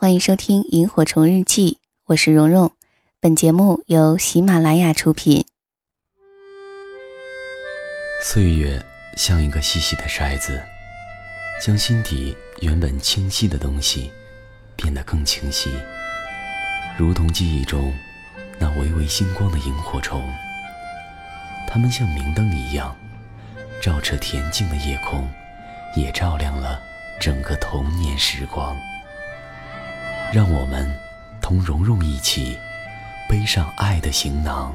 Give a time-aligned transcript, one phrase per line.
[0.00, 1.72] 欢迎收听《萤火虫日记》，
[2.04, 2.70] 我是蓉蓉。
[3.18, 5.44] 本节目由喜马拉雅出品。
[8.22, 8.80] 岁月
[9.16, 10.62] 像一个细细的筛子，
[11.60, 14.12] 将心底原本清晰的东西
[14.76, 15.68] 变得更清晰，
[16.96, 17.92] 如同记忆中
[18.56, 20.22] 那微微星光的萤火虫。
[21.66, 22.96] 它们像明灯一样，
[23.82, 25.28] 照彻恬静的夜空，
[25.96, 26.80] 也照亮了
[27.18, 28.76] 整个童年时光。
[30.30, 30.86] 让我们
[31.40, 32.54] 同蓉蓉一起
[33.30, 34.74] 背上爱的行囊，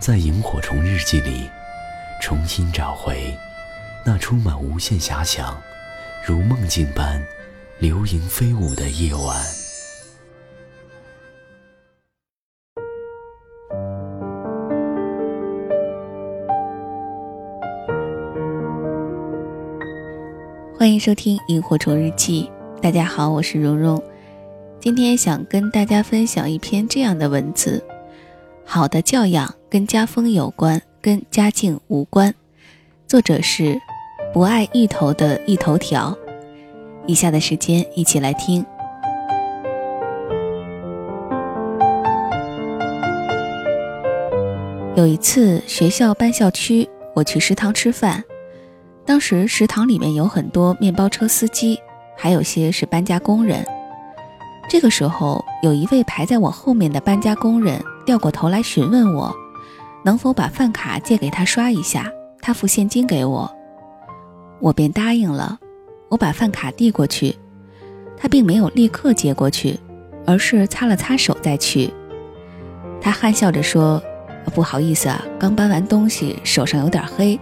[0.00, 1.50] 在萤火虫日记里
[2.22, 3.36] 重新找回
[4.02, 5.60] 那充满无限遐想、
[6.24, 7.22] 如梦境般
[7.78, 9.36] 流萤飞舞的夜晚。
[20.78, 24.02] 欢迎收听《萤火虫日记》，大家好，我是蓉蓉。
[24.86, 27.84] 今天想跟大家分享一篇这样的文字：
[28.64, 32.32] 好的教养跟家风有关，跟家境无关。
[33.08, 33.76] 作者是
[34.32, 36.16] 不爱一头的一头条。
[37.04, 38.64] 以下的时间一起来听。
[44.94, 48.22] 有一次学校搬校区，我去食堂吃饭，
[49.04, 51.76] 当时食堂里面有很多面包车司机，
[52.16, 53.66] 还有些是搬家工人。
[54.68, 59.34] 这个时候，有一位排在我后面的搬家工人掉过头来询问我，
[60.04, 63.50] 能否把饭卡借给他刷一下，他付现金给我，
[64.60, 65.58] 我便答应了。
[66.08, 67.34] 我把饭卡递过去，
[68.16, 69.78] 他并没有立刻接过去，
[70.26, 71.92] 而是擦了擦手再去。
[73.00, 74.02] 他憨笑着说
[74.54, 77.38] ：“不好意思啊，刚搬完东西，手上有点黑，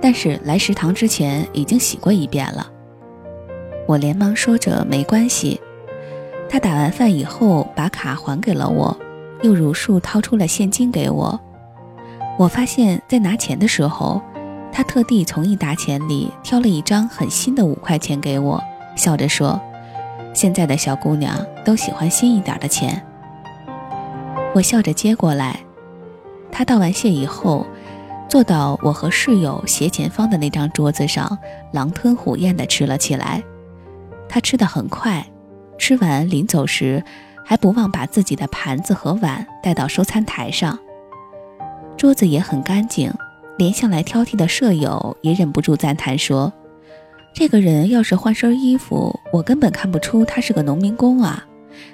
[0.00, 2.68] 但是来食堂之前已经洗过一遍了。”
[3.86, 5.60] 我连忙说着：“没关系。”
[6.48, 8.96] 他打完饭以后，把卡还给了我，
[9.42, 11.40] 又如数掏出了现金给我。
[12.38, 14.22] 我发现，在拿钱的时候，
[14.72, 18.62] 他特地从一沓钱里挑了一张很新的五块钱给我，
[18.96, 19.60] 笑着说
[20.34, 23.04] ：“现在的小姑娘都喜欢新一点的钱。”
[24.54, 25.58] 我笑着接过来。
[26.52, 27.66] 他道完谢以后，
[28.28, 31.36] 坐到我和室友斜前方的那张桌子上，
[31.72, 33.42] 狼吞虎咽地吃了起来。
[34.28, 35.24] 他吃得很快。
[35.84, 37.04] 吃完临走时，
[37.44, 40.78] 还不忘把自己的盘子和碗带到收餐台上。
[41.94, 43.12] 桌子也很干净，
[43.58, 46.50] 连向来挑剔的舍友也忍不住赞叹说
[47.36, 51.44] ：“这个人要是换身衣服，我根本看不出他是个农民工啊，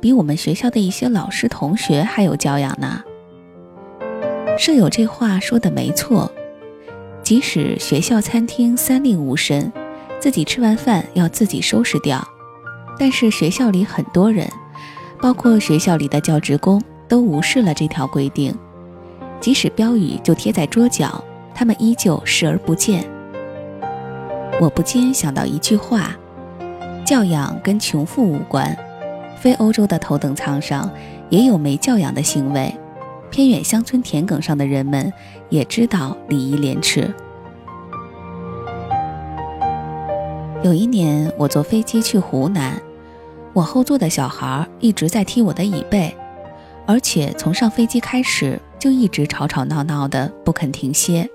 [0.00, 3.02] 比我们学校的一些老师同学还有教养呢。”
[4.56, 6.30] 舍友这话说的没错，
[7.24, 9.72] 即使学校餐厅三令五申，
[10.20, 12.24] 自己吃完饭要自己收拾掉。
[12.98, 14.48] 但是学校里很多人，
[15.20, 18.54] 包括学校里的教职工，都无视了这条规定。
[19.40, 21.22] 即使标语就贴在桌角，
[21.54, 23.04] 他们依旧视而不见。
[24.60, 26.16] 我不禁想到一句话：
[27.04, 28.76] 教养跟穷富无关。
[29.36, 30.88] 非欧洲的头等舱上
[31.28, 32.72] 也有没教养的行为，
[33.30, 35.12] 偏远乡村田埂上的人们
[35.48, 37.12] 也知道礼义廉耻。
[40.62, 42.80] 有一年，我坐飞机去湖南，
[43.52, 46.14] 我后座的小孩一直在踢我的椅背，
[46.86, 51.28] 而且从上飞机开始就一直吵吵闹闹的，不肯停歇。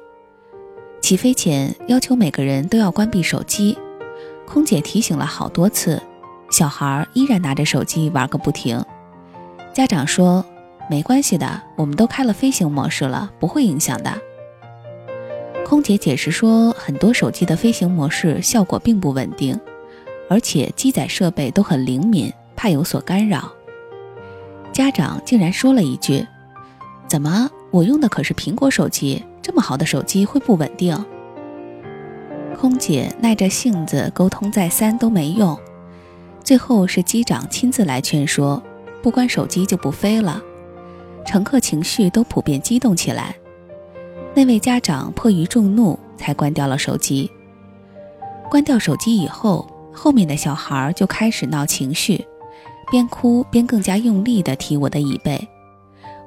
[1.02, 3.78] 起飞前要求每个人都要关闭手机，
[4.48, 6.02] 空姐提醒了好多次，
[6.50, 8.82] 小孩依然拿着手机玩个不停。
[9.74, 10.44] 家长说
[10.90, 14.18] ：“没关系的，我们都开了飞行模式了，不会影响的。”
[15.70, 19.60] 空姐解释说，很多手机的飞行模式效果并不稳定，
[20.30, 23.52] 而且机载设备都很灵敏，怕有所干扰。
[24.72, 26.26] 家长竟然说了一句
[27.06, 30.98] ：“怎么，我用的可是苹果手机，这么好的手机会不稳定？”
[32.58, 35.60] 空姐耐着性子沟通再三都没用，
[36.46, 38.64] 最后是机长亲自来劝说
[39.04, 40.42] ：“不关手机就不飞了。”
[41.28, 43.36] 乘客情绪都普遍激动起来。
[44.38, 47.28] 那位家长迫于众怒，才关掉了手机。
[48.52, 52.24] 关掉手机以后，后面的小孩就开始闹情绪，
[52.92, 55.48] 边哭边更加用力地踢我的椅背。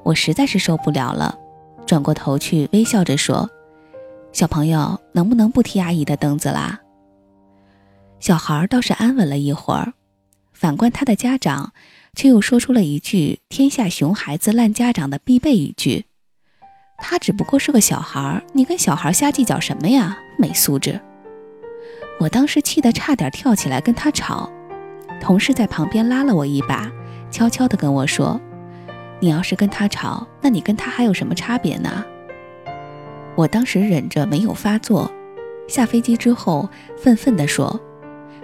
[0.03, 1.39] 我实在是受不了了，
[1.87, 3.49] 转过头去微笑着说
[4.35, 6.81] ：“小朋友，能不能不踢阿姨的凳子啦？”
[8.19, 9.93] 小孩倒是安稳了一会儿，
[10.53, 11.73] 反观他的家长，
[12.17, 16.07] 却又说出了一句“天下熊孩子烂家长”的必备语句。
[17.01, 20.17] 他只不过是个小孩儿，你跟小孩瞎计较什么呀？
[20.39, 21.01] 没素质！
[22.19, 24.51] 我当时气得差点跳起来跟他吵，
[25.21, 26.91] 同事在旁边拉了我一把，
[27.31, 28.41] 悄悄地跟我说
[29.21, 32.05] ：“你要是跟他吵，那你跟他还有什么差别呢？”
[33.37, 35.11] 我当时忍着没有发作，
[35.67, 36.69] 下飞机之后
[36.99, 37.81] 愤愤地说：“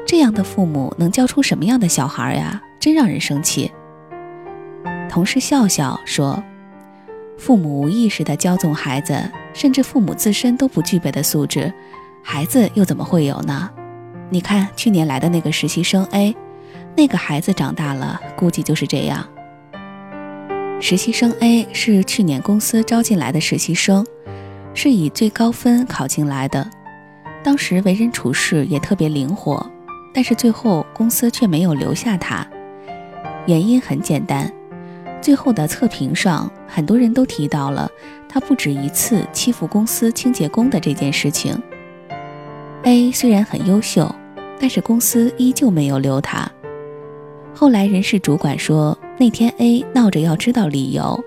[0.07, 2.63] 这样的父母能教出什么样的小孩呀？
[2.81, 3.71] 真让人生气。”
[5.11, 6.43] 同事笑笑说
[7.37, 9.19] ：“父母无意识的骄纵孩子，
[9.53, 11.73] 甚至父母自身都不具备的素质，
[12.23, 13.71] 孩子又怎么会有呢？
[14.31, 16.35] 你看去年来的那个实习生 A。”
[16.99, 19.23] 那个孩子长大了，估计就是这样。
[20.81, 24.03] 实习生 A 是去年公司招进来的实习生，
[24.73, 26.67] 是以最高分考进来的。
[27.45, 29.71] 当时为人处事也特别灵活，
[30.15, 32.47] 但是最后公司却没有留下他。
[33.47, 34.51] 原因很简单，
[35.27, 37.91] 最后的测评上，很多人都提到了
[38.29, 41.61] 他不止一次欺负公司清洁工的这件事情。
[42.85, 44.09] A 虽然很优秀，
[44.61, 46.49] 但是公司依旧没有留他。
[47.53, 51.21] 后来人事主管说，那天 A 闹着要知道理由，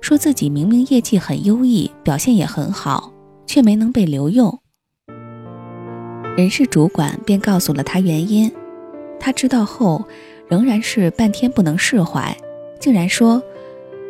[0.00, 3.12] 说自己明明业绩很优异，表现也很好，
[3.46, 4.60] 却没能被留用。
[6.36, 8.48] 人事主管便告诉了他原因，
[9.18, 10.04] 他知道后
[10.46, 12.36] 仍然是半天不能释怀，
[12.80, 13.40] 竟然说：“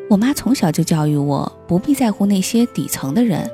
[0.08, 3.50] 我妈从小就教育我，不必在乎那些底层的人，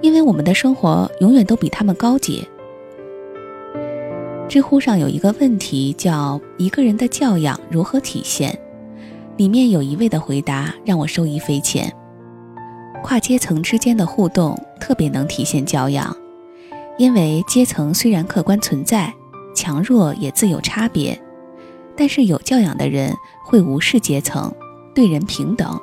[0.00, 2.46] 因为我们的生活永远都比他们高级。”
[4.48, 8.58] 知乎上有一个问题叫“一个人的教养如何体现”，
[9.36, 11.92] 里面有一位的回答让我受益匪浅。
[13.02, 16.16] 跨阶层之间的互动特别能体现教养，
[16.96, 19.12] 因为阶层虽然客观存在，
[19.54, 21.20] 强弱也自有差别，
[21.96, 23.12] 但是有教养的人
[23.46, 24.52] 会无视阶层，
[24.92, 25.80] 对人平等；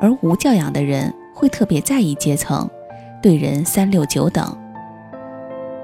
[0.00, 2.68] 而无教养的人会特别在意阶层，
[3.22, 4.56] 对人三六九等。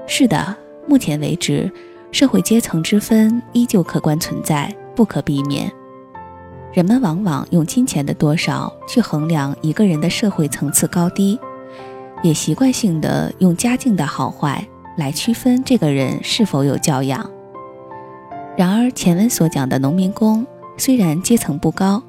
[0.07, 0.55] 是的，
[0.87, 1.71] 目前为止。
[2.11, 5.69] 社会阶层之分依旧客观存在，不可避免。
[6.71, 11.37] 人们往往用金钱的多少去衡量一个人的社会层次高低，
[12.23, 14.65] 也习惯性的用家境的好坏
[14.95, 17.29] 来区分这个人是否有教养。
[18.55, 22.01] 然而前文所讲的农民工虽然阶层不高，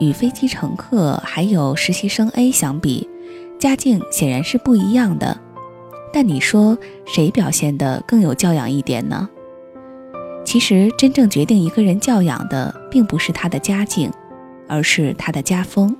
[0.00, 3.08] 与飞机乘客还有实习生 A 相比，
[3.58, 5.38] 家境显然是不一样的。
[6.12, 6.76] 但你说
[7.06, 9.28] 谁表现的更有教养一点呢？
[10.44, 14.10] 其实，真正决定一个人教养的，并不是他的家境，
[14.66, 15.94] 而是他的家风。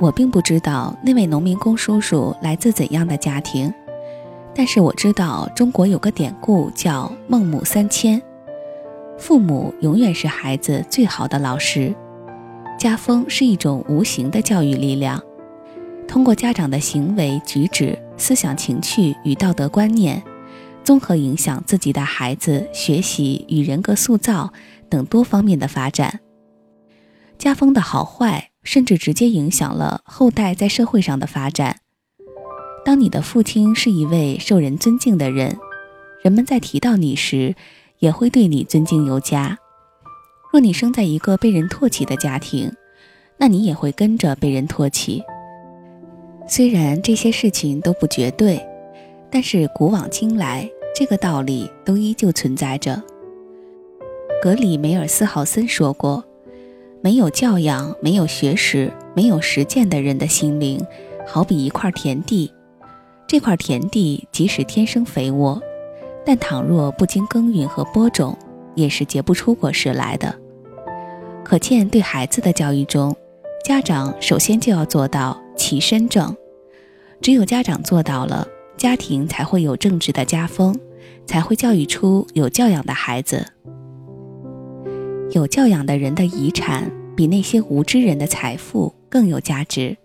[0.00, 3.72] 我并不知道那位农民工叔叔来自怎样的家庭，
[4.52, 8.20] 但是我知道中国有个典故叫“孟母三迁”，
[9.16, 11.94] 父母永远是孩子最好的老师，
[12.78, 15.22] 家风是一种无形的教育力量，
[16.06, 20.22] 通过家长的行为举止、思想情趣与道德观念。
[20.82, 24.52] 综合影响自己的孩子学习与人格塑造
[24.90, 26.20] 等多方面的发展，
[27.38, 31.78] 家风的好坏甚至直接影响了后代在社会上的发展。
[32.84, 35.56] 当你的父亲是一位受人尊敬的人，
[36.22, 37.54] 人们在提到你时
[38.04, 39.58] 也会对你尊敬有加。
[40.52, 42.70] 若你生在一个被人唾弃的家庭，
[43.38, 45.22] 那你也会跟着被人唾弃。
[46.46, 48.60] 虽然这些事情都不绝对，
[49.30, 50.70] 但是古往今来。
[50.94, 53.02] 这个道理都依旧存在着。
[54.40, 56.22] 格里梅尔斯豪森说过
[57.02, 60.80] ：“没有教养、没有学识、没有实践的人的心灵，
[61.26, 62.52] 好比一块田地。
[63.26, 65.60] 这块田地即使天生肥沃，
[66.24, 68.36] 但倘若不经耕耘和播种，
[68.74, 70.34] 也是结不出果实来的。
[71.44, 73.14] 可见，对孩子的教育中，
[73.64, 76.34] 家长首先就要做到其身正。
[77.20, 80.76] 只有家长做到了。”家庭才会有正直的家风，
[81.26, 83.46] 才会教育出有教养的孩子。
[85.30, 89.96] 有教养的人的遗产比那些无知人的财富更有价值。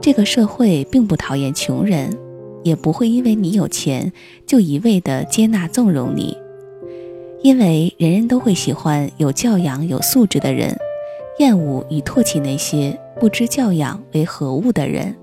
[0.00, 2.16] 这个社会并不讨厌穷人，
[2.62, 4.12] 也不会因为你有钱
[4.46, 6.36] 就一味的接纳纵容你，
[7.42, 10.76] 因为人人都会喜欢有教养、有素质的人，
[11.38, 15.14] 厌恶与唾弃那些不知教养为何物的人。